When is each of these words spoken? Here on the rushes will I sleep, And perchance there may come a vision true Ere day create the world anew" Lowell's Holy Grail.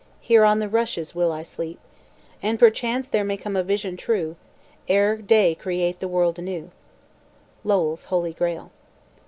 Here 0.19 0.43
on 0.43 0.57
the 0.57 0.67
rushes 0.67 1.13
will 1.13 1.31
I 1.31 1.43
sleep, 1.43 1.79
And 2.41 2.57
perchance 2.57 3.07
there 3.07 3.23
may 3.23 3.37
come 3.37 3.55
a 3.55 3.61
vision 3.61 3.97
true 3.97 4.35
Ere 4.87 5.17
day 5.17 5.53
create 5.53 5.99
the 5.99 6.07
world 6.07 6.39
anew" 6.39 6.71
Lowell's 7.63 8.05
Holy 8.05 8.33
Grail. 8.33 8.71